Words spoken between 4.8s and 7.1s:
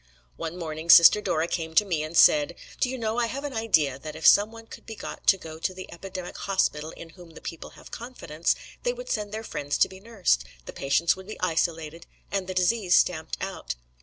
be got to go to the epidemic hospital in